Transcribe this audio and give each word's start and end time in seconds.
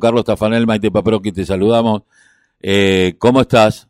Carlos 0.00 0.24
Tafanel, 0.24 0.66
Maite 0.66 0.90
Paproqui, 0.90 1.32
te 1.32 1.44
saludamos. 1.44 2.02
Eh, 2.62 3.14
¿Cómo 3.18 3.42
estás? 3.42 3.88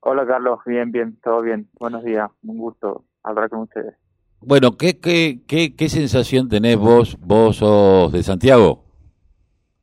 Hola 0.00 0.26
Carlos, 0.26 0.60
bien, 0.66 0.90
bien, 0.92 1.18
todo 1.22 1.42
bien. 1.42 1.68
Buenos 1.78 2.02
días, 2.04 2.30
un 2.42 2.56
gusto 2.58 3.04
hablar 3.22 3.50
con 3.50 3.60
ustedes. 3.60 3.94
Bueno, 4.40 4.76
¿qué, 4.76 4.98
qué, 4.98 5.40
qué, 5.46 5.74
qué 5.76 5.88
sensación 5.88 6.48
tenés 6.48 6.76
vos? 6.78 7.18
¿Vos 7.20 7.56
sos 7.56 8.12
de 8.12 8.22
Santiago? 8.22 8.84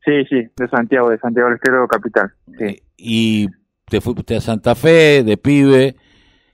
Sí, 0.04 0.24
sí, 0.30 0.42
de 0.58 0.68
Santiago, 0.70 1.10
de 1.10 1.20
Santiago 1.20 1.50
del 1.50 1.56
Estero, 1.58 1.88
capital. 1.88 2.34
Sí. 2.58 2.82
Y 2.98 3.48
te 3.86 4.02
fuiste 4.02 4.36
a 4.36 4.42
Santa 4.42 4.74
Fe 4.76 5.24
de 5.24 5.38
pibe 5.38 5.96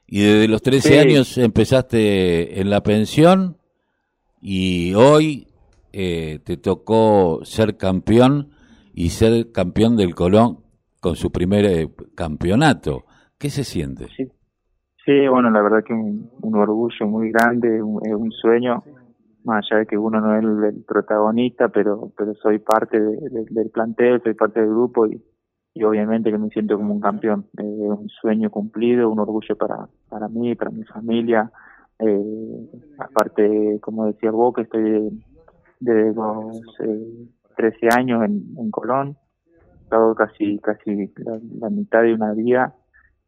y 0.05 0.21
desde 0.23 0.47
los 0.49 0.61
13 0.61 0.89
Sí. 0.89 0.97
años 0.97 1.37
empezaste 1.37 2.59
en 2.59 2.69
la 2.69 2.83
pensión 2.83 3.57
y 4.41 4.93
hoy 4.93 5.47
eh, 5.93 6.39
te 6.43 6.57
tocó 6.57 7.39
ser 7.43 7.77
campeón 7.77 8.51
y 8.99 9.09
ser 9.09 9.51
campeón 9.51 9.95
del 9.95 10.15
Colón 10.15 10.57
con 10.99 11.15
su 11.15 11.31
primer 11.31 11.65
eh, 11.65 11.87
campeonato. 12.15 13.03
¿Qué 13.37 13.51
se 13.51 13.63
siente? 13.63 14.07
Sí. 14.17 14.25
Sí, 15.05 15.27
bueno, 15.29 15.51
la 15.51 15.61
verdad 15.61 15.83
que 15.85 15.93
un, 15.93 16.29
orgullo 16.55 17.05
muy 17.07 17.31
grande, 17.31 17.79
un, 17.81 18.01
es 18.05 18.13
un 18.15 18.31
sueño, 18.31 18.83
más 19.43 19.63
allá 19.69 19.81
de 19.81 19.85
que 19.85 19.97
uno 19.99 20.19
no 20.19 20.35
es 20.35 20.43
el, 20.73 20.83
protagonista, 20.83 21.69
pero 21.69 22.11
pero 22.17 22.33
soy 22.41 22.57
parte 22.57 22.99
de- 22.99 23.17
de- 23.29 23.45
del 23.51 23.69
plantel, 23.69 24.19
soy 24.23 24.33
parte 24.33 24.59
del 24.61 24.69
grupo 24.69 25.05
y, 25.05 25.21
obviamente 25.83 26.31
que 26.31 26.37
me 26.39 26.49
siento 26.49 26.75
como 26.75 26.95
un 26.95 26.99
campeón. 26.99 27.45
Es 27.55 27.63
un 27.65 28.09
sueño 28.19 28.49
cumplido, 28.49 29.11
un 29.11 29.19
orgullo 29.19 29.55
para, 29.55 29.87
para 30.09 30.27
mí, 30.27 30.55
para 30.55 30.71
mi 30.71 30.83
familia. 30.85 31.51
Eh, 31.99 32.69
aparte, 32.97 33.79
como 33.81 34.07
decía 34.07 34.31
vos, 34.31 34.55
que 34.55 34.63
estoy 34.63 34.81
de, 34.81 35.11
de 35.79 36.13
los 36.15 36.57
eh, 36.83 37.27
13 37.57 37.89
años 37.93 38.23
en, 38.23 38.55
en 38.57 38.71
Colón, 38.71 39.17
estado 39.83 40.15
casi, 40.15 40.59
casi 40.59 41.11
la, 41.59 41.69
mitad 41.69 42.03
de 42.03 42.13
una 42.13 42.33
vida 42.33 42.75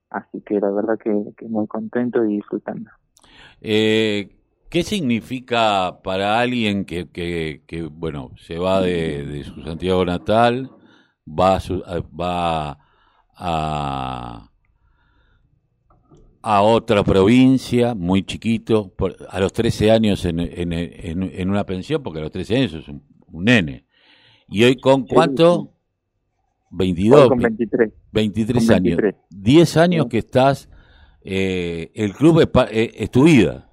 Así 0.09 0.42
que 0.42 0.59
la 0.59 0.72
verdad 0.72 0.98
que, 0.98 1.12
muy 1.48 1.67
contento 1.67 2.26
y 2.26 2.38
disfrutando. 2.38 2.89
Eh, 3.62 4.30
¿Qué 4.70 4.84
significa 4.84 6.00
para 6.04 6.39
alguien 6.39 6.86
que, 6.86 7.09
que, 7.09 7.89
bueno, 7.92 8.31
se 8.38 8.58
va 8.58 8.81
de, 8.81 9.44
su 9.44 9.62
Santiago 9.64 10.06
natal, 10.06 10.70
va 11.28 11.56
a, 11.56 11.59
su- 11.59 11.84
va 12.20 12.78
a, 13.36 14.50
a 16.42 16.61
otra 16.61 17.04
provincia, 17.04 17.95
muy 17.95 18.23
chiquito, 18.23 18.94
por- 18.95 19.16
a 19.30 19.39
los 19.39 19.54
13 19.54 19.92
años 19.92 20.23
en, 20.26 20.39
en, 20.39 20.72
en, 20.72 21.50
una 21.50 21.66
pensión, 21.66 22.04
porque 22.04 22.20
a 22.20 22.23
los 22.23 22.32
13 22.32 22.58
años 22.58 22.73
es 22.73 22.88
un 22.88 23.04
nene. 23.44 23.86
¿Y 24.50 24.64
hoy 24.64 24.75
con 24.80 25.05
cuánto? 25.05 25.64
sí. 25.64 25.69
22, 26.72 27.22
Hoy 27.23 27.30
con 27.30 27.39
23. 27.39 27.94
23 28.11 28.67
con 28.67 28.75
años. 28.75 28.97
23. 28.97 29.16
10 29.31 29.78
años 29.78 30.03
Sí. 30.03 30.09
que 30.09 30.17
estás, 30.19 30.69
eh, 31.23 31.92
el 31.95 32.14
club 32.14 32.42
es, 32.42 32.50
eh, 32.72 32.92
es 32.95 33.09
tu 33.09 33.23
vida. 33.23 33.70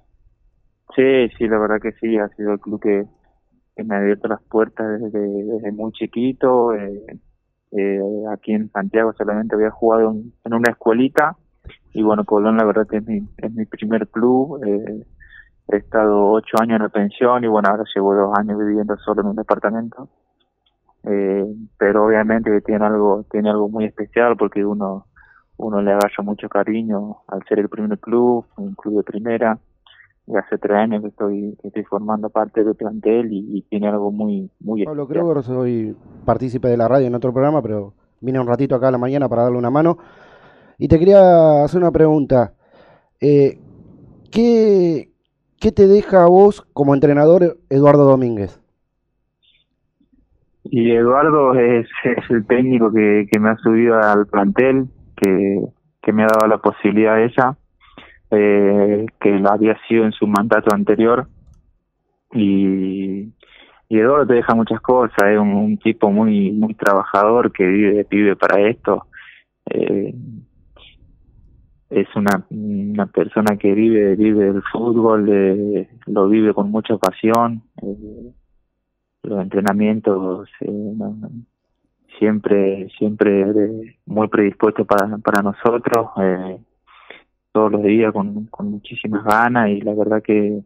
Sí, 0.95 1.29
sí, 1.37 1.47
la 1.47 1.59
verdad 1.59 1.79
que 1.79 1.91
sí, 1.93 2.17
ha 2.17 2.27
sido 2.29 2.53
el 2.53 2.59
club 2.59 2.81
que, 2.81 3.05
que 3.75 3.83
me 3.83 3.95
ha 3.95 3.99
abierto 3.99 4.27
las 4.27 4.41
puertas 4.43 4.99
desde, 4.99 5.19
desde 5.19 5.71
muy 5.71 5.91
chiquito. 5.91 6.73
Eh, 6.73 7.19
eh, 7.71 7.99
aquí 8.31 8.53
en 8.53 8.71
Santiago 8.71 9.13
solamente 9.13 9.53
había 9.55 9.69
jugado 9.69 10.11
en, 10.11 10.33
en 10.43 10.53
una 10.55 10.71
escuelita 10.71 11.35
y 11.93 12.01
bueno, 12.01 12.25
Colón 12.25 12.57
la 12.57 12.63
verdad 12.65 12.87
que 12.87 12.97
es 12.97 13.05
mi, 13.05 13.21
es 13.37 13.53
mi 13.53 13.65
primer 13.65 14.07
club. 14.07 14.59
Eh, 14.65 15.05
he 15.69 15.75
estado 15.77 16.31
ocho 16.31 16.57
años 16.59 16.77
en 16.77 16.83
la 16.83 16.89
pensión 16.89 17.43
y 17.43 17.47
bueno, 17.47 17.69
ahora 17.69 17.83
llevo 17.93 18.15
dos 18.15 18.35
años 18.39 18.57
viviendo 18.57 18.97
solo 18.97 19.21
en 19.21 19.27
un 19.27 19.35
departamento. 19.35 20.09
Eh, 21.09 21.45
pero 21.77 22.05
obviamente 22.05 22.51
que 22.51 22.61
tiene 22.61 22.85
algo, 22.85 23.25
tiene 23.31 23.49
algo 23.49 23.69
muy 23.69 23.85
especial 23.85 24.35
porque 24.35 24.65
uno, 24.65 25.05
uno 25.55 25.81
le 25.81 25.91
agarra 25.91 26.23
mucho 26.23 26.49
cariño 26.49 27.17
al 27.27 27.43
ser 27.47 27.59
el 27.59 27.69
primer 27.69 27.97
club, 27.99 28.45
un 28.57 28.75
club 28.75 28.97
de 28.97 29.03
primera 29.03 29.57
y 30.27 30.35
hace 30.35 30.57
tres 30.57 30.77
años 30.77 31.01
que 31.01 31.07
estoy, 31.07 31.57
que 31.61 31.69
estoy 31.69 31.83
formando 31.85 32.29
parte 32.29 32.63
del 32.63 32.75
plantel 32.75 33.31
y, 33.31 33.57
y 33.57 33.61
tiene 33.63 33.87
algo 33.87 34.11
muy, 34.11 34.51
muy 34.59 34.83
Pablo 34.83 35.03
especial. 35.03 35.25
Kroger, 35.25 35.43
soy 35.43 35.95
partícipe 36.25 36.67
de 36.67 36.75
la 36.75 36.89
radio 36.89 37.07
en 37.07 37.15
otro 37.15 37.31
programa, 37.31 37.61
pero 37.61 37.93
vine 38.19 38.39
un 38.39 38.47
ratito 38.47 38.75
acá 38.75 38.89
a 38.89 38.91
la 38.91 38.97
mañana 38.97 39.29
para 39.29 39.43
darle 39.43 39.57
una 39.57 39.69
mano. 39.69 39.97
Y 40.77 40.89
te 40.89 40.99
quería 40.99 41.63
hacer 41.63 41.79
una 41.79 41.91
pregunta. 41.91 42.53
Eh, 43.21 43.59
¿qué, 44.29 45.13
¿Qué 45.59 45.71
te 45.71 45.87
deja 45.87 46.23
a 46.23 46.27
vos 46.27 46.67
como 46.73 46.93
entrenador 46.93 47.57
Eduardo 47.69 48.03
Domínguez? 48.03 48.59
Y 50.71 50.91
Eduardo 50.91 51.53
es, 51.55 51.87
el 52.29 52.45
técnico 52.45 52.91
que, 52.91 53.27
que 53.31 53.39
me 53.39 53.49
ha 53.49 53.57
subido 53.57 53.99
al 53.99 54.27
plantel, 54.27 54.87
que, 55.15 55.61
que 56.01 56.13
me 56.13 56.23
ha 56.23 56.27
dado 56.27 56.47
la 56.47 56.57
posibilidad 56.57 57.21
ella, 57.21 57.57
eh, 58.31 59.05
que 59.19 59.39
lo 59.39 59.49
había 59.49 59.77
sido 59.87 60.05
en 60.05 60.11
su 60.11 60.27
mandato 60.27 60.73
anterior. 60.73 61.27
Y, 62.33 63.33
y 63.89 63.99
Eduardo 63.99 64.27
te 64.27 64.33
deja 64.35 64.53
muchas 64.55 64.81
cosas, 64.81 65.17
es 65.29 65.39
un, 65.39 65.53
un 65.53 65.77
tipo 65.77 66.11
muy 66.11 66.51
muy 66.51 66.73
trabajador 66.73 67.51
que 67.51 67.65
vive, 67.65 68.05
vive 68.09 68.35
para 68.35 68.61
esto. 68.67 69.07
Eh, 69.69 70.13
es 71.89 72.07
una, 72.15 72.45
una 72.49 73.05
persona 73.05 73.55
que 73.57 73.73
vive 73.73 74.15
vive 74.15 74.49
el 74.49 74.61
fútbol, 74.73 75.29
eh, 75.29 75.89
lo 76.07 76.27
vive 76.27 76.53
con 76.53 76.69
mucha 76.69 76.97
pasión. 76.97 77.63
eh, 77.81 78.33
los 79.27 79.41
entrenamientos 79.41 80.49
eh, 80.61 80.93
siempre 82.19 82.87
siempre 82.97 83.41
eh, 83.41 83.95
muy 84.05 84.27
predispuesto 84.27 84.85
para 84.85 85.17
para 85.17 85.41
nosotros 85.41 86.07
eh, 86.21 86.57
todos 87.51 87.71
los 87.71 87.83
días 87.83 88.11
con, 88.13 88.45
con 88.47 88.71
muchísimas 88.71 89.23
ganas 89.23 89.69
y 89.69 89.81
la 89.81 89.93
verdad 89.93 90.21
que 90.23 90.61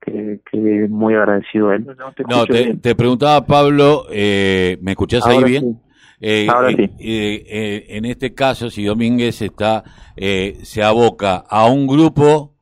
que, 0.00 0.40
que 0.50 0.86
muy 0.88 1.14
agradecido 1.14 1.70
a 1.70 1.76
él 1.76 1.86
No, 2.28 2.46
te, 2.46 2.94
preguntaba 2.94 3.44
Pablo, 3.44 4.04
eh, 4.10 4.78
¿me 4.80 4.92
escuchás 4.92 5.26
ahí 5.26 5.42
bien? 5.44 5.64
sí. 5.64 5.76
Eh, 6.20 6.46
Ahora 6.50 6.70
eh, 6.70 6.74
sí. 6.76 6.82
eh, 6.98 7.44
eh, 7.48 7.86
en 7.90 8.04
este 8.04 8.34
caso, 8.34 8.70
si 8.70 8.84
Domínguez 8.84 9.40
está, 9.40 9.84
eh, 10.16 10.58
se 10.62 10.82
aboca 10.82 11.44
a 11.48 11.66
un 11.66 11.86
grupo 11.86 12.54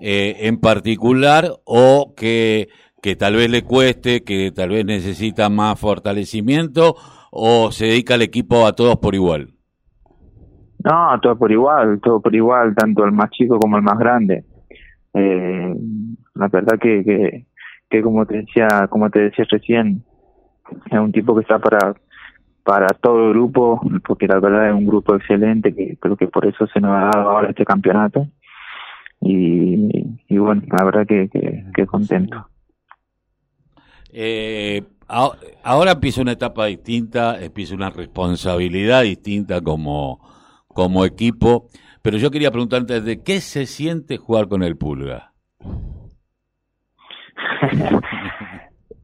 eh, 0.00 0.36
en 0.40 0.58
particular 0.58 1.52
o 1.64 2.14
que, 2.16 2.68
que 3.06 3.14
tal 3.14 3.36
vez 3.36 3.48
le 3.48 3.62
cueste, 3.62 4.24
que 4.24 4.50
tal 4.50 4.70
vez 4.70 4.84
necesita 4.84 5.48
más 5.48 5.78
fortalecimiento 5.78 6.96
o 7.30 7.70
se 7.70 7.84
dedica 7.84 8.14
al 8.14 8.22
equipo 8.22 8.66
a 8.66 8.72
todos 8.72 8.96
por 8.96 9.14
igual. 9.14 9.50
No, 10.82 11.20
todo 11.22 11.38
por 11.38 11.52
igual, 11.52 12.00
todo 12.02 12.20
por 12.20 12.34
igual, 12.34 12.74
tanto 12.74 13.04
el 13.04 13.12
más 13.12 13.30
chico 13.30 13.60
como 13.60 13.76
el 13.76 13.84
más 13.84 13.96
grande. 13.96 14.44
Eh, 15.14 15.72
la 16.34 16.48
verdad 16.48 16.80
que, 16.80 17.04
que, 17.04 17.46
que 17.88 18.02
como 18.02 18.26
te 18.26 18.38
decía, 18.38 18.88
como 18.90 19.08
te 19.08 19.20
decía 19.20 19.44
recién, 19.48 20.02
es 20.90 20.98
un 20.98 21.12
tipo 21.12 21.36
que 21.36 21.42
está 21.42 21.60
para 21.60 21.94
para 22.64 22.88
todo 22.88 23.28
el 23.28 23.34
grupo, 23.34 23.80
porque 24.04 24.26
la 24.26 24.40
verdad 24.40 24.70
es 24.70 24.74
un 24.74 24.88
grupo 24.88 25.14
excelente, 25.14 25.72
que 25.72 25.96
creo 26.00 26.16
que 26.16 26.26
por 26.26 26.44
eso 26.44 26.66
se 26.66 26.80
nos 26.80 26.90
ha 26.90 27.10
dado 27.14 27.30
ahora 27.30 27.50
este 27.50 27.64
campeonato. 27.64 28.26
Y, 29.20 29.88
y 30.26 30.38
bueno, 30.38 30.62
la 30.76 30.84
verdad 30.84 31.06
que, 31.06 31.28
que, 31.28 31.66
que 31.72 31.86
contento. 31.86 32.48
Eh, 34.18 34.82
ahora 35.08 35.92
empieza 35.92 36.22
una 36.22 36.32
etapa 36.32 36.64
distinta, 36.64 37.38
empieza 37.38 37.74
una 37.74 37.90
responsabilidad 37.90 39.02
distinta 39.02 39.60
como, 39.60 40.26
como 40.68 41.04
equipo, 41.04 41.66
pero 42.00 42.16
yo 42.16 42.30
quería 42.30 42.50
preguntarte, 42.50 43.02
¿de 43.02 43.22
qué 43.22 43.40
se 43.40 43.66
siente 43.66 44.16
jugar 44.16 44.48
con 44.48 44.62
el 44.62 44.76
Pulga? 44.76 45.32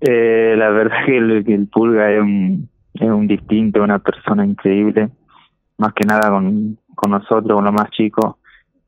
Eh, 0.04 0.56
la 0.58 0.68
verdad 0.70 1.06
que 1.06 1.16
el, 1.16 1.48
el 1.48 1.68
Pulga 1.68 2.10
es 2.10 2.20
un, 2.20 2.68
es 2.94 3.08
un 3.08 3.28
distinto, 3.28 3.84
una 3.84 4.00
persona 4.00 4.44
increíble, 4.44 5.10
más 5.78 5.92
que 5.92 6.04
nada 6.04 6.28
con, 6.28 6.76
con 6.96 7.12
nosotros, 7.12 7.54
con 7.54 7.64
los 7.64 7.72
más 7.72 7.88
chicos, 7.90 8.34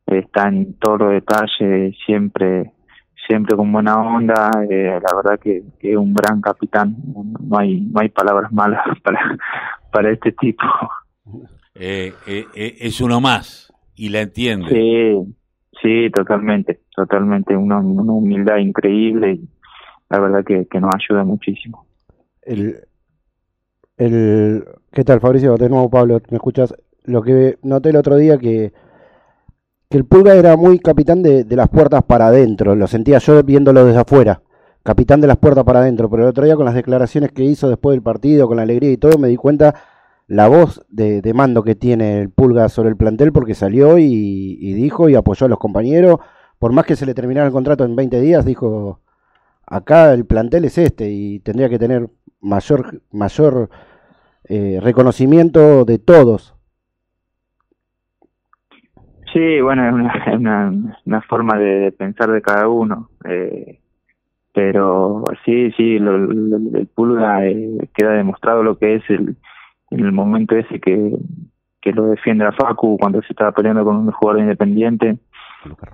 está 0.07 0.49
en 0.49 0.77
todos 0.77 0.99
los 0.99 1.13
detalles, 1.13 1.97
siempre 2.05 2.73
siempre 3.27 3.57
con 3.57 3.73
buena 3.73 4.01
onda, 4.01 4.51
eh, 4.69 5.01
la 5.03 5.17
verdad 5.17 5.41
que, 5.41 5.63
que 5.79 5.93
es 5.93 5.97
un 5.97 6.15
gran 6.15 6.41
capitán, 6.41 6.97
no 7.41 7.59
hay 7.59 7.81
no 7.81 8.01
hay 8.01 8.09
palabras 8.09 8.53
malas 8.53 8.83
para 9.03 9.37
para 9.91 10.11
este 10.11 10.33
tipo. 10.33 10.65
Eh, 11.75 12.13
eh, 12.27 12.45
eh, 12.55 12.77
es 12.81 13.01
uno 13.01 13.21
más 13.21 13.73
y 13.95 14.09
la 14.09 14.21
entiende. 14.21 14.69
Sí, 14.69 15.37
sí, 15.83 16.11
totalmente, 16.11 16.81
totalmente, 16.95 17.57
una, 17.57 17.79
una 17.79 18.13
humildad 18.13 18.59
increíble 18.59 19.33
y 19.33 19.49
la 20.09 20.21
verdad 20.21 20.45
que, 20.45 20.67
que 20.67 20.81
nos 20.81 20.91
ayuda 20.95 21.25
muchísimo. 21.25 21.87
El, 22.43 22.77
el, 23.97 24.65
¿Qué 24.93 25.05
tal, 25.05 25.21
Fabricio? 25.21 25.57
De 25.57 25.69
nuevo, 25.69 25.91
Pablo, 25.91 26.21
¿me 26.31 26.37
escuchas? 26.37 26.75
Lo 27.05 27.23
que 27.23 27.59
noté 27.63 27.91
el 27.91 27.97
otro 27.97 28.17
día 28.17 28.39
que, 28.39 28.73
que 29.95 29.99
el 29.99 30.07
Pulga 30.07 30.35
era 30.35 30.57
muy 30.57 30.81
capitán 30.81 31.23
de, 31.23 31.47
las 31.51 31.69
puertas 31.69 32.03
para 32.03 32.27
adentro, 32.27 32.75
lo 32.75 32.89
sentía 32.89 33.19
yo 33.19 33.41
viéndolo 33.45 33.85
desde 33.85 34.01
afuera. 34.01 34.43
capitán 34.83 35.21
de 35.21 35.29
las 35.29 35.37
puertas 35.37 35.63
para 35.63 35.79
adentro, 35.79 36.11
pero 36.11 36.25
el 36.25 36.31
otro 36.31 36.45
día 36.45 36.57
con 36.57 36.65
las 36.65 36.75
declaraciones 36.75 37.31
que 37.31 37.45
hizo 37.45 37.69
después 37.69 37.95
del 37.95 38.03
partido, 38.03 38.49
con 38.49 38.57
la 38.57 38.65
alegría 38.65 38.91
y 38.91 38.97
todo, 38.97 39.19
me 39.19 39.29
di 39.29 39.37
cuenta 39.37 39.77
la 40.27 40.49
voz 40.49 40.85
de, 40.89 41.23
mando 41.33 41.63
que 41.63 41.77
tiene 41.77 42.21
el 42.21 42.31
Pulga 42.31 42.69
sobre 42.71 42.89
el 42.89 42.97
plantel 42.97 43.33
porque 43.33 43.55
salió 43.55 43.97
y, 43.97 44.73
dijo 44.75 45.09
y 45.09 45.15
apoyó 45.15 45.47
a 45.47 45.49
los 45.49 45.61
compañeros, 45.61 46.19
por 46.59 46.73
más 46.73 46.87
que 46.87 46.97
se 46.97 47.07
le 47.07 47.15
terminara 47.15 47.47
el 47.47 47.53
contrato 47.53 47.85
en 47.85 47.95
20 47.95 48.21
días, 48.21 48.45
dijo, 48.45 48.99
acá 49.65 50.13
el 50.13 50.27
plantel 50.27 50.65
es 50.65 50.77
este 50.77 51.09
y 51.09 51.39
tendría 51.39 51.69
que 51.69 51.79
tener 51.79 52.11
mayor, 52.41 53.01
mayor 53.13 53.71
eh, 54.49 54.81
reconocimiento 54.83 55.85
de 55.85 56.01
todos. 56.01 56.54
Sí, 59.35 59.61
bueno, 59.61 59.85
es 59.89 59.93
una, 60.37 60.73
una, 61.05 61.21
forma 61.23 61.59
de, 61.59 61.91
pensar 61.91 62.31
de 62.31 62.41
cada 62.41 62.69
uno. 62.69 63.11
Eh, 63.25 63.81
pero 64.53 65.25
sí, 65.45 65.73
sí, 65.73 65.97
el 65.97 66.89
Pulga 66.95 67.45
eh, 67.45 67.89
queda 67.93 68.13
demostrado 68.13 68.63
lo 68.63 68.79
que 68.79 68.95
es 68.95 69.11
el, 69.11 69.37
en 69.91 70.01
el 70.01 70.13
momento 70.13 70.55
ese 70.57 70.79
que, 70.79 71.17
que 71.81 71.93
lo 71.93 72.07
defiende 72.07 72.45
a 72.45 72.53
Facu 72.53 72.97
cuando 72.97 73.21
se 73.23 73.33
estaba 73.33 73.51
peleando 73.51 73.85
con 73.85 73.97
un 73.97 74.13
jugador 74.13 74.41
independiente 74.41 75.19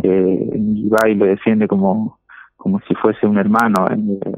eh, 0.02 0.50
y 0.54 0.88
va 0.88 1.08
y 1.08 1.14
lo 1.14 1.24
defiende 1.24 1.66
como 1.66 2.18
como 2.56 2.80
si 2.86 2.94
fuese 2.94 3.26
un 3.26 3.38
hermano 3.38 3.86
eh, 3.90 4.32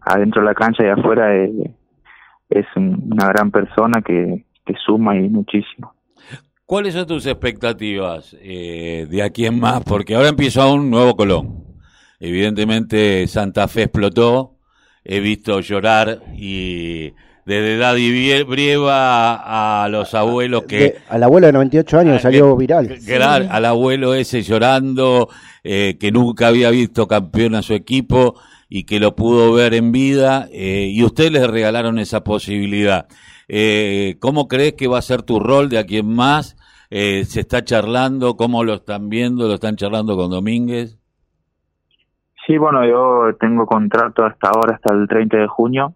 adentro 0.00 0.40
de 0.40 0.46
la 0.46 0.54
cancha 0.54 0.82
y 0.82 0.88
afuera 0.88 1.36
eh, 1.36 1.74
es 2.48 2.66
una 2.74 3.28
gran 3.28 3.50
persona 3.50 4.00
que, 4.00 4.46
que 4.64 4.74
suma 4.74 5.16
y 5.16 5.28
muchísimo 5.28 5.92
¿Cuáles 6.70 6.94
son 6.94 7.04
tus 7.04 7.26
expectativas 7.26 8.30
de 8.30 9.22
aquí 9.24 9.44
en 9.44 9.58
más? 9.58 9.82
Porque 9.82 10.14
ahora 10.14 10.28
empieza 10.28 10.68
un 10.68 10.88
nuevo 10.88 11.16
Colón. 11.16 11.64
Evidentemente 12.20 13.26
Santa 13.26 13.66
Fe 13.66 13.82
explotó, 13.82 14.54
he 15.02 15.18
visto 15.18 15.58
llorar 15.58 16.22
y 16.36 17.12
desde 17.44 17.76
Daddy 17.76 18.44
Brieva 18.44 19.82
a 19.82 19.88
los 19.88 20.14
abuelos 20.14 20.62
que... 20.68 20.98
al 21.08 21.24
abuelo 21.24 21.48
de 21.48 21.54
98 21.54 21.98
años 21.98 22.16
ah, 22.18 22.20
salió 22.20 22.54
viral. 22.56 22.96
Al 23.50 23.64
abuelo 23.64 24.14
ese 24.14 24.42
llorando, 24.42 25.28
eh, 25.64 25.96
que 25.98 26.12
nunca 26.12 26.46
había 26.46 26.70
visto 26.70 27.08
campeón 27.08 27.56
a 27.56 27.62
su 27.62 27.74
equipo 27.74 28.36
y 28.68 28.84
que 28.84 29.00
lo 29.00 29.16
pudo 29.16 29.52
ver 29.52 29.74
en 29.74 29.90
vida, 29.90 30.48
eh, 30.52 30.88
y 30.92 31.02
ustedes 31.02 31.32
les 31.32 31.50
regalaron 31.50 31.98
esa 31.98 32.22
posibilidad. 32.22 33.08
Eh, 33.48 34.18
¿Cómo 34.20 34.46
crees 34.46 34.74
que 34.74 34.86
va 34.86 35.00
a 35.00 35.02
ser 35.02 35.22
tu 35.22 35.40
rol 35.40 35.68
de 35.68 35.78
aquí 35.78 35.96
en 35.96 36.06
más? 36.06 36.56
¿Se 36.90 37.40
está 37.40 37.62
charlando? 37.62 38.36
¿Cómo 38.36 38.64
lo 38.64 38.74
están 38.74 39.08
viendo? 39.08 39.46
¿Lo 39.46 39.54
están 39.54 39.76
charlando 39.76 40.16
con 40.16 40.30
Domínguez? 40.30 40.98
Sí, 42.46 42.58
bueno, 42.58 42.84
yo 42.84 43.36
tengo 43.38 43.64
contrato 43.64 44.24
hasta 44.24 44.48
ahora, 44.48 44.74
hasta 44.74 44.92
el 44.92 45.06
30 45.06 45.36
de 45.36 45.46
junio. 45.46 45.94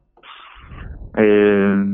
Eh, 1.17 1.85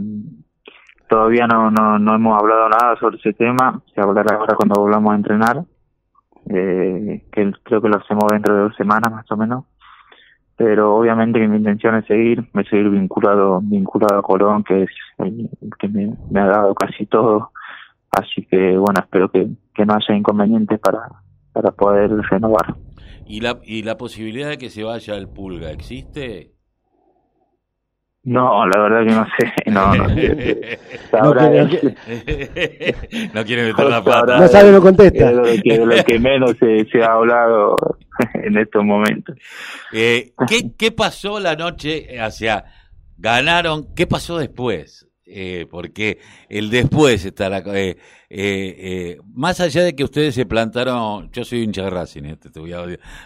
todavía 1.08 1.46
no, 1.46 1.70
no, 1.70 1.98
no 1.98 2.14
hemos 2.14 2.40
hablado 2.40 2.68
nada 2.68 2.96
sobre 2.96 3.18
ese 3.18 3.32
tema, 3.32 3.82
se 3.94 4.00
hablará 4.00 4.36
ahora 4.36 4.54
cuando 4.54 4.80
volvamos 4.80 5.12
a 5.12 5.16
entrenar, 5.16 5.64
eh, 6.48 7.24
que 7.32 7.52
creo 7.64 7.82
que 7.82 7.88
lo 7.88 7.98
hacemos 7.98 8.24
dentro 8.30 8.54
de 8.54 8.60
dos 8.62 8.76
semanas 8.76 9.10
más 9.10 9.30
o 9.30 9.36
menos. 9.36 9.64
Pero 10.56 10.94
obviamente 10.94 11.40
que 11.40 11.48
mi 11.48 11.56
intención 11.56 11.96
es 11.96 12.06
seguir, 12.06 12.46
me 12.52 12.64
seguir 12.64 12.90
vinculado, 12.90 13.60
vinculado 13.62 14.18
a 14.18 14.22
Colón, 14.22 14.62
que 14.62 14.82
es 14.82 14.90
el, 15.18 15.48
que 15.78 15.88
me, 15.88 16.12
ha 16.38 16.46
dado 16.46 16.74
casi 16.74 17.06
todo. 17.06 17.50
Así 18.10 18.44
que 18.46 18.76
bueno, 18.76 19.00
espero 19.00 19.30
que, 19.30 19.48
que 19.74 19.86
no 19.86 19.94
haya 19.94 20.16
inconvenientes 20.16 20.80
para, 20.80 21.08
para 21.52 21.70
poder 21.70 22.10
renovar. 22.30 22.74
¿Y 23.26 23.40
la, 23.40 23.60
¿Y 23.62 23.84
la 23.84 23.96
posibilidad 23.96 24.48
de 24.48 24.58
que 24.58 24.70
se 24.70 24.82
vaya 24.82 25.14
el 25.14 25.28
Pulga 25.28 25.70
existe? 25.70 26.50
No, 28.22 28.66
la 28.66 28.78
verdad 28.80 29.06
que 29.06 29.14
no 29.14 29.24
sé. 29.38 29.52
No, 29.70 29.94
no 29.94 30.08
sé. 30.08 30.78
no, 33.34 33.44
quiere 33.44 33.68
meter 33.68 33.86
la 33.86 34.02
pata. 34.02 34.38
No 34.38 34.48
sabe, 34.48 34.72
no 34.72 34.82
contesta. 34.82 35.30
lo 35.32 35.44
que, 35.44 35.78
lo 35.78 36.04
que 36.04 36.18
menos 36.18 36.56
se, 36.58 36.84
se, 36.86 37.02
ha 37.02 37.12
hablado 37.12 37.76
en 38.34 38.58
estos 38.58 38.84
momentos. 38.84 39.36
Eh, 39.92 40.32
¿qué, 40.48 40.72
¿Qué 40.76 40.92
pasó 40.92 41.40
la 41.40 41.54
noche 41.54 42.20
hacia 42.20 42.64
ganaron? 43.16 43.94
¿Qué 43.94 44.06
pasó 44.06 44.36
después? 44.38 45.09
Eh, 45.32 45.66
porque 45.70 46.18
el 46.48 46.70
después 46.70 47.24
está 47.24 47.48
la, 47.48 47.58
eh, 47.66 47.96
eh, 48.28 49.18
más 49.32 49.60
allá 49.60 49.84
de 49.84 49.94
que 49.94 50.02
ustedes 50.02 50.34
se 50.34 50.44
plantaron, 50.44 51.30
yo 51.30 51.44
soy 51.44 51.62
hincha 51.62 51.84
de 51.84 51.90
Racing, 51.90 52.36
te 52.36 52.58
voy 52.58 52.72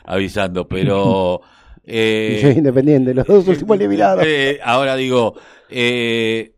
avisando, 0.04 0.68
pero 0.68 1.40
Eh, 1.86 2.54
independiente, 2.56 3.12
los 3.12 3.26
dos 3.26 3.46
últimos 3.46 3.76
eliminados. 3.76 4.24
Eh, 4.26 4.58
ahora 4.62 4.96
digo, 4.96 5.34
eh, 5.68 6.54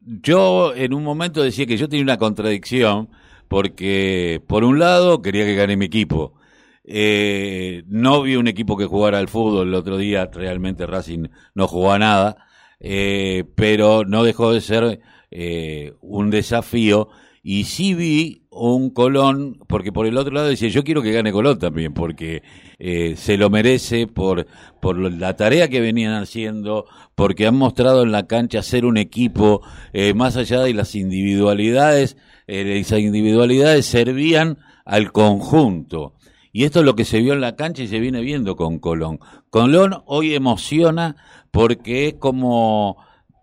yo 0.00 0.74
en 0.74 0.92
un 0.92 1.02
momento 1.02 1.42
decía 1.42 1.66
que 1.66 1.76
yo 1.76 1.88
tenía 1.88 2.02
una 2.02 2.18
contradicción, 2.18 3.08
porque 3.48 4.42
por 4.46 4.64
un 4.64 4.78
lado 4.78 5.22
quería 5.22 5.44
que 5.44 5.54
gane 5.54 5.76
mi 5.76 5.86
equipo. 5.86 6.34
Eh, 6.84 7.82
no 7.88 8.22
vi 8.22 8.36
un 8.36 8.48
equipo 8.48 8.76
que 8.76 8.84
jugara 8.84 9.18
al 9.18 9.28
fútbol 9.28 9.68
el 9.68 9.74
otro 9.74 9.96
día, 9.96 10.30
realmente 10.32 10.86
Racing 10.86 11.28
no 11.54 11.66
jugó 11.66 11.92
a 11.92 11.98
nada, 11.98 12.45
eh, 12.80 13.44
pero 13.54 14.04
no 14.04 14.24
dejó 14.24 14.52
de 14.52 14.60
ser 14.60 15.00
eh, 15.30 15.94
un 16.00 16.30
desafío 16.30 17.08
y 17.48 17.62
sí 17.62 17.94
vi 17.94 18.42
un 18.50 18.90
Colón, 18.90 19.60
porque 19.68 19.92
por 19.92 20.06
el 20.06 20.16
otro 20.16 20.34
lado 20.34 20.48
decía, 20.48 20.68
yo 20.68 20.82
quiero 20.82 21.00
que 21.00 21.12
gane 21.12 21.30
Colón 21.30 21.60
también, 21.60 21.94
porque 21.94 22.42
eh, 22.80 23.14
se 23.16 23.36
lo 23.36 23.50
merece 23.50 24.08
por, 24.08 24.48
por 24.80 24.98
la 24.98 25.36
tarea 25.36 25.68
que 25.68 25.80
venían 25.80 26.14
haciendo, 26.14 26.86
porque 27.14 27.46
han 27.46 27.54
mostrado 27.54 28.02
en 28.02 28.10
la 28.10 28.26
cancha 28.26 28.64
ser 28.64 28.84
un 28.84 28.96
equipo, 28.96 29.62
eh, 29.92 30.12
más 30.12 30.36
allá 30.36 30.60
de 30.62 30.74
las 30.74 30.96
individualidades, 30.96 32.16
eh, 32.48 32.80
esas 32.80 32.98
individualidades 32.98 33.86
servían 33.86 34.58
al 34.84 35.12
conjunto. 35.12 36.14
Y 36.50 36.64
esto 36.64 36.80
es 36.80 36.84
lo 36.84 36.96
que 36.96 37.04
se 37.04 37.20
vio 37.20 37.32
en 37.32 37.40
la 37.40 37.54
cancha 37.54 37.84
y 37.84 37.86
se 37.86 38.00
viene 38.00 38.22
viendo 38.22 38.56
con 38.56 38.80
Colón. 38.80 39.20
Colón 39.50 40.02
hoy 40.06 40.34
emociona 40.34 41.14
porque 41.56 42.08
es 42.08 42.14
como 42.14 42.98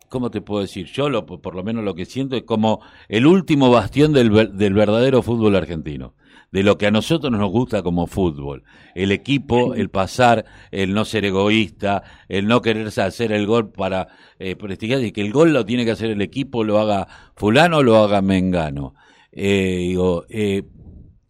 ¿cómo 0.08 0.30
te 0.30 0.42
puedo 0.42 0.62
decir? 0.62 0.86
Yo, 0.86 1.10
lo, 1.10 1.26
por 1.26 1.56
lo 1.56 1.64
menos 1.64 1.84
lo 1.84 1.96
que 1.96 2.06
siento 2.06 2.36
es 2.36 2.44
como 2.44 2.82
el 3.10 3.26
último 3.26 3.72
bastión 3.72 4.14
del, 4.14 4.56
del 4.56 4.74
verdadero 4.76 5.24
fútbol 5.24 5.56
argentino 5.56 6.14
de 6.52 6.62
lo 6.62 6.78
que 6.78 6.86
a 6.86 6.92
nosotros 6.92 7.32
nos 7.32 7.50
gusta 7.50 7.82
como 7.82 8.06
fútbol. 8.06 8.64
El 8.94 9.12
equipo, 9.12 9.74
el 9.74 9.90
pasar, 9.90 10.46
el 10.70 10.94
no 10.94 11.04
ser 11.04 11.26
egoísta, 11.26 12.04
el 12.30 12.46
no 12.46 12.62
querer 12.62 12.88
hacer 12.88 13.32
el 13.32 13.48
gol 13.48 13.72
para 13.72 14.10
eh, 14.38 14.56
prestigiar, 14.56 15.04
y 15.04 15.12
que 15.12 15.22
el 15.22 15.34
gol 15.34 15.52
lo 15.52 15.66
tiene 15.66 15.84
que 15.84 15.90
hacer 15.90 16.12
el 16.12 16.22
equipo, 16.22 16.64
lo 16.64 16.78
haga 16.78 17.08
fulano 17.36 17.78
o 17.78 17.84
lo 17.84 17.98
haga 17.98 18.22
mengano. 18.22 18.94
Eh, 19.32 19.78
digo, 19.80 20.26
eh, 20.30 20.62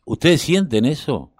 ¿ustedes 0.05 0.41
sienten 0.41 0.83
eso? 0.83 1.32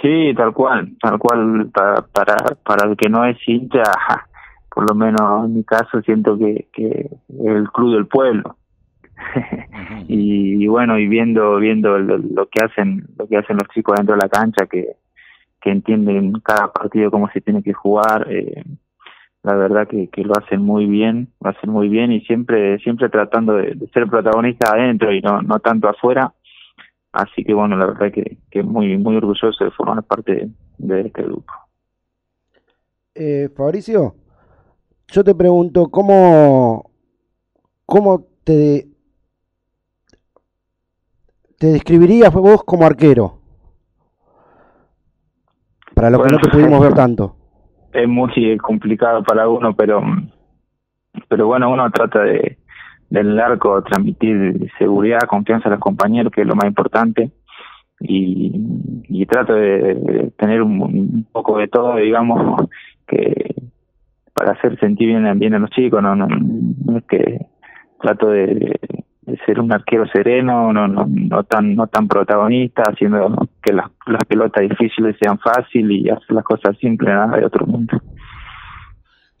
Sí, 0.00 0.32
tal 0.36 0.52
cual, 0.52 0.96
tal 1.00 1.18
cual, 1.18 1.70
para, 1.72 2.02
para, 2.02 2.36
para 2.64 2.88
el 2.88 2.96
que 2.96 3.08
no 3.08 3.24
es 3.24 3.36
hincha, 3.46 3.82
por 4.78 4.88
lo 4.88 4.94
menos 4.94 5.46
en 5.46 5.54
mi 5.56 5.64
caso 5.64 6.00
siento 6.02 6.38
que, 6.38 6.68
que 6.72 7.10
el 7.44 7.68
club 7.72 7.94
del 7.94 8.06
pueblo. 8.06 8.56
Y, 10.06 10.66
bueno 10.68 10.98
y 10.98 11.06
viendo 11.08 11.56
viendo 11.56 11.98
lo, 11.98 12.48
que 12.48 12.64
hacen 12.64 13.06
lo 13.18 13.26
que 13.26 13.36
hacen 13.36 13.56
los 13.56 13.68
chicos 13.74 13.96
dentro 13.96 14.14
de 14.14 14.22
la 14.22 14.28
cancha 14.28 14.66
que 14.66 14.96
que 15.60 15.70
entienden 15.70 16.32
cada 16.40 16.72
partido 16.72 17.10
cómo 17.10 17.28
se 17.30 17.40
tiene 17.40 17.62
que 17.62 17.72
jugar 17.72 18.26
eh, 18.30 18.62
la 19.42 19.54
verdad 19.54 19.88
que, 19.88 20.08
que 20.08 20.22
lo 20.22 20.34
hacen 20.38 20.62
muy 20.62 20.86
bien 20.86 21.28
lo 21.40 21.50
hacen 21.50 21.70
muy 21.70 21.88
bien 21.88 22.12
y 22.12 22.20
siempre 22.22 22.78
siempre 22.78 23.08
tratando 23.08 23.54
de, 23.54 23.76
ser 23.92 24.06
protagonista 24.06 24.72
adentro 24.72 25.12
y 25.12 25.20
no 25.20 25.42
no 25.42 25.58
tanto 25.58 25.88
afuera 25.88 26.32
así 27.12 27.44
que 27.44 27.54
bueno 27.54 27.76
la 27.76 27.86
verdad 27.86 28.12
que, 28.12 28.38
que 28.50 28.62
muy 28.62 28.96
muy 28.98 29.16
orgulloso 29.16 29.64
de 29.64 29.70
formar 29.70 30.02
parte 30.02 30.48
de, 30.78 31.00
este 31.00 31.22
grupo 31.22 31.52
eh, 33.14 33.48
Fabricio 33.56 34.14
yo 35.10 35.24
te 35.24 35.34
pregunto, 35.34 35.88
¿cómo, 35.88 36.90
cómo 37.86 38.26
te, 38.44 38.86
te 41.58 41.66
describirías 41.68 42.32
vos 42.32 42.62
como 42.64 42.84
arquero? 42.84 43.38
Para 45.94 46.10
lo 46.10 46.22
que 46.22 46.32
no 46.32 46.38
te 46.38 46.50
pudimos 46.50 46.80
ver 46.80 46.94
tanto. 46.94 47.34
Es 47.92 48.06
muy 48.06 48.58
complicado 48.58 49.22
para 49.22 49.48
uno, 49.48 49.74
pero 49.74 50.02
pero 51.26 51.46
bueno, 51.46 51.70
uno 51.70 51.90
trata 51.90 52.22
de 52.22 52.57
del 53.10 53.38
arco 53.38 53.82
transmitir 53.82 54.70
seguridad, 54.78 55.20
confianza 55.28 55.68
a 55.68 55.72
los 55.72 55.80
compañeros, 55.80 56.32
que 56.32 56.42
es 56.42 56.46
lo 56.46 56.54
más 56.54 56.66
importante, 56.66 57.30
y, 58.00 59.26
trato 59.26 59.54
de, 59.54 60.32
tener 60.38 60.62
un, 60.62 61.26
poco 61.30 61.58
de 61.58 61.68
todo, 61.68 61.96
digamos, 61.96 62.66
que, 63.06 63.54
para 64.32 64.52
hacer 64.52 64.78
sentir 64.78 65.08
bien, 65.08 65.54
a 65.54 65.58
los 65.58 65.70
chicos, 65.70 66.02
no, 66.02 66.14
no, 66.16 66.26
es 66.96 67.04
que 67.04 67.46
trato 68.00 68.28
de, 68.28 68.78
ser 69.44 69.60
un 69.60 69.70
arquero 69.70 70.06
sereno, 70.06 70.72
no, 70.72 70.88
no, 70.88 71.06
no 71.06 71.44
tan 71.44 71.74
no 71.74 71.86
tan 71.86 72.08
protagonista, 72.08 72.82
haciendo 72.88 73.46
que 73.62 73.74
las, 73.74 73.90
las 74.06 74.24
pelotas 74.24 74.66
difíciles 74.66 75.16
sean 75.20 75.38
fáciles 75.38 75.98
y 75.98 76.08
hacer 76.08 76.30
las 76.30 76.44
cosas 76.44 76.78
simples, 76.78 77.12
nada 77.12 77.36
de 77.36 77.44
otro 77.44 77.66
mundo. 77.66 78.00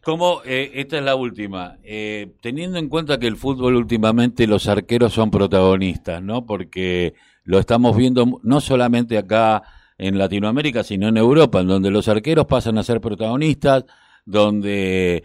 Como 0.08 0.40
eh, 0.46 0.70
esta 0.76 0.96
es 0.96 1.04
la 1.04 1.16
última, 1.16 1.76
eh, 1.84 2.32
teniendo 2.40 2.78
en 2.78 2.88
cuenta 2.88 3.18
que 3.18 3.26
el 3.26 3.36
fútbol 3.36 3.76
últimamente 3.76 4.46
los 4.46 4.66
arqueros 4.66 5.12
son 5.12 5.30
protagonistas, 5.30 6.22
¿no? 6.22 6.46
Porque 6.46 7.12
lo 7.44 7.58
estamos 7.58 7.94
viendo 7.94 8.40
no 8.42 8.62
solamente 8.62 9.18
acá 9.18 9.62
en 9.98 10.16
Latinoamérica, 10.16 10.82
sino 10.82 11.08
en 11.08 11.18
Europa, 11.18 11.60
en 11.60 11.66
donde 11.66 11.90
los 11.90 12.08
arqueros 12.08 12.46
pasan 12.46 12.78
a 12.78 12.84
ser 12.84 13.02
protagonistas, 13.02 13.84
donde 14.24 15.24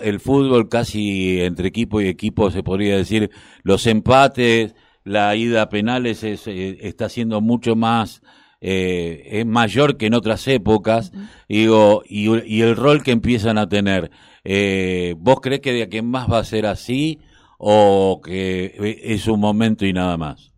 el 0.00 0.20
fútbol 0.20 0.68
casi 0.68 1.40
entre 1.40 1.66
equipo 1.66 2.00
y 2.00 2.06
equipo 2.06 2.52
se 2.52 2.62
podría 2.62 2.98
decir 2.98 3.32
los 3.64 3.84
empates, 3.88 4.76
la 5.02 5.34
ida 5.34 5.62
a 5.62 5.68
penales 5.68 6.22
es, 6.22 6.46
eh, 6.46 6.78
está 6.82 7.08
siendo 7.08 7.40
mucho 7.40 7.74
más 7.74 8.22
eh, 8.62 9.40
es 9.40 9.46
mayor 9.46 9.96
que 9.96 10.06
en 10.06 10.14
otras 10.14 10.46
épocas 10.46 11.12
digo 11.48 12.02
y, 12.04 12.60
el 12.60 12.76
rol 12.76 13.02
que 13.02 13.10
empiezan 13.10 13.56
a 13.56 13.68
tener 13.68 14.10
eh, 14.44 15.14
vos 15.18 15.40
crees 15.40 15.60
que 15.60 15.72
de 15.72 15.82
aquí 15.84 16.02
más 16.02 16.30
va 16.30 16.38
a 16.38 16.44
ser 16.44 16.66
así 16.66 17.20
o 17.56 18.20
que 18.22 18.74
es 19.02 19.26
un 19.28 19.40
momento 19.40 19.86
y 19.86 19.94
nada 19.94 20.18
más 20.18 20.52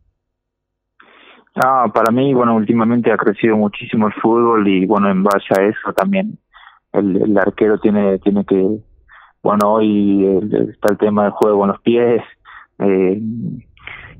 no, 1.54 1.92
para 1.92 2.10
mí 2.10 2.34
bueno 2.34 2.56
últimamente 2.56 3.12
ha 3.12 3.16
crecido 3.16 3.56
muchísimo 3.56 4.08
el 4.08 4.14
fútbol 4.14 4.66
y 4.66 4.84
bueno 4.84 5.08
en 5.08 5.22
base 5.22 5.54
a 5.56 5.62
eso 5.62 5.92
también 5.94 6.38
el, 6.92 7.38
arquero 7.38 7.78
tiene 7.78 8.18
tiene 8.18 8.44
que 8.44 8.78
bueno 9.44 9.74
hoy 9.74 10.40
está 10.70 10.90
el 10.90 10.98
tema 10.98 11.22
del 11.22 11.32
juego 11.32 11.62
en 11.62 11.70
los 11.70 11.80
pies 11.82 12.20
eh, 12.80 13.20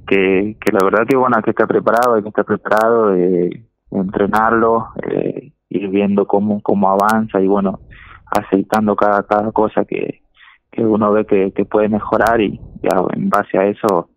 que, 0.07 0.57
que 0.61 0.73
la 0.73 0.85
verdad 0.85 1.05
que 1.09 1.17
bueno 1.17 1.43
que 1.43 1.51
está 1.51 1.67
preparado 1.67 2.15
hay 2.15 2.23
que 2.23 2.29
estar 2.29 2.45
preparado 2.45 3.17
eh, 3.17 3.65
entrenarlo 4.01 4.89
eh, 5.03 5.53
ir 5.69 5.89
viendo 5.89 6.27
cómo 6.27 6.61
cómo 6.63 6.91
avanza 6.91 7.41
y 7.41 7.47
bueno 7.47 7.81
aceitando 8.27 8.97
cada 8.97 9.23
cada 9.25 9.53
cosa 9.53 9.85
que, 9.85 10.23
que 10.71 10.85
uno 10.85 11.13
ve 11.13 11.27
que, 11.27 11.53
que 11.53 11.65
puede 11.65 11.89
mejorar 11.89 12.41
y 12.41 12.61
ya 12.83 13.03
en 13.15 13.29
base 13.29 13.59
a 13.59 13.67
eso 13.67 14.11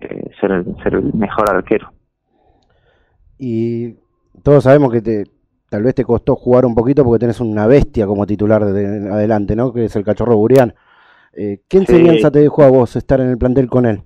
eh, 0.00 0.30
ser 0.40 0.52
el, 0.52 0.76
ser 0.82 0.94
el 0.94 1.12
mejor 1.14 1.50
arquero 1.50 1.90
y 3.38 3.94
todos 4.42 4.64
sabemos 4.64 4.92
que 4.92 5.02
te 5.02 5.24
tal 5.68 5.82
vez 5.82 5.94
te 5.94 6.04
costó 6.04 6.36
jugar 6.36 6.64
un 6.64 6.74
poquito 6.74 7.04
porque 7.04 7.20
tenés 7.20 7.40
una 7.40 7.66
bestia 7.66 8.06
como 8.06 8.26
titular 8.26 8.64
de 8.64 9.10
adelante, 9.10 9.56
¿no? 9.56 9.72
Que 9.72 9.84
es 9.84 9.96
el 9.96 10.04
cachorro 10.04 10.36
Burián. 10.36 10.74
Eh, 11.32 11.60
¿Qué 11.68 11.78
enseñanza 11.78 12.30
te 12.30 12.38
dejó 12.40 12.62
a 12.62 12.70
vos 12.70 12.96
estar 12.96 13.20
en 13.20 13.28
el 13.28 13.38
plantel 13.38 13.68
con 13.68 13.86
él? 13.86 14.02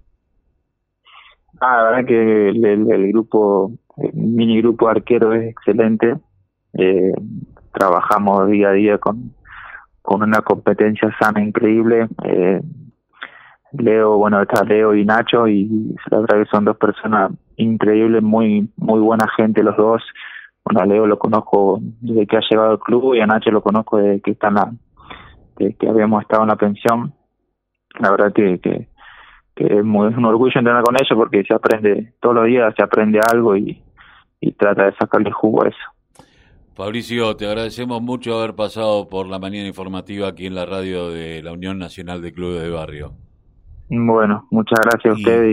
Ah, 1.60 1.76
la 1.76 1.90
verdad 1.90 2.08
que 2.08 2.48
el, 2.48 3.12
grupo, 3.12 3.72
el 4.00 4.12
mini 4.14 4.60
grupo 4.60 4.88
arquero 4.88 5.32
es 5.32 5.50
excelente. 5.50 6.16
Eh, 6.74 7.12
trabajamos 7.72 8.48
día 8.48 8.68
a 8.68 8.72
día 8.72 8.98
con, 8.98 9.34
con 10.02 10.22
una 10.22 10.42
competencia 10.42 11.14
sana 11.20 11.42
increíble. 11.42 12.08
Eh, 12.24 12.60
Leo, 13.72 14.16
bueno, 14.16 14.42
está 14.42 14.64
Leo 14.64 14.94
y 14.94 15.04
Nacho 15.04 15.46
y 15.46 15.94
la 16.10 16.20
verdad 16.20 16.42
que 16.42 16.50
son 16.50 16.64
dos 16.64 16.76
personas 16.76 17.32
increíbles, 17.56 18.22
muy 18.22 18.68
muy 18.76 19.00
buena 19.00 19.28
gente 19.36 19.62
los 19.62 19.76
dos 19.76 20.02
bueno, 20.64 20.80
a 20.80 20.86
Leo 20.86 21.06
lo 21.06 21.18
conozco 21.18 21.80
desde 22.00 22.26
que 22.26 22.36
ha 22.36 22.42
llegado 22.48 22.70
al 22.72 22.78
club 22.78 23.14
y 23.14 23.20
a 23.20 23.26
Nacho 23.26 23.50
lo 23.50 23.62
conozco 23.62 23.98
desde 23.98 24.20
que 24.20 24.32
está 24.32 24.48
en 24.48 24.54
la, 24.54 24.72
que 25.56 25.88
habíamos 25.88 26.22
estado 26.22 26.42
en 26.42 26.48
la 26.48 26.56
pensión. 26.56 27.12
La 27.98 28.10
verdad 28.10 28.32
que, 28.32 28.60
que, 28.60 28.88
es, 29.56 29.84
muy, 29.84 30.08
un 30.08 30.24
orgullo 30.24 30.58
entrenar 30.58 30.82
con 30.82 30.94
ellos 30.94 31.16
porque 31.16 31.42
se 31.44 31.54
aprende 31.54 32.14
todos 32.20 32.34
los 32.34 32.46
días, 32.46 32.74
se 32.76 32.82
aprende 32.82 33.20
algo 33.32 33.56
y, 33.56 33.82
y 34.40 34.52
trata 34.52 34.84
de 34.84 34.96
sacarle 34.96 35.30
jugo 35.30 35.64
a 35.64 35.68
eso. 35.68 36.26
Fabricio, 36.74 37.36
te 37.36 37.46
agradecemos 37.46 38.00
mucho 38.00 38.38
haber 38.38 38.54
pasado 38.54 39.08
por 39.08 39.26
la 39.26 39.38
mañana 39.38 39.66
informativa 39.66 40.28
aquí 40.28 40.46
en 40.46 40.54
la 40.54 40.64
radio 40.64 41.10
de 41.10 41.42
la 41.42 41.52
Unión 41.52 41.78
Nacional 41.78 42.22
de 42.22 42.32
Clubes 42.32 42.62
de 42.62 42.70
Barrio. 42.70 43.12
Bueno, 43.90 44.46
muchas 44.50 44.78
gracias 44.84 45.12
a 45.12 45.16
ustedes. 45.16 45.48